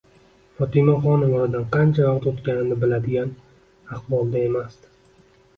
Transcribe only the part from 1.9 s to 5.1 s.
vaqt o'tganini biladigan ahvolda emasdi.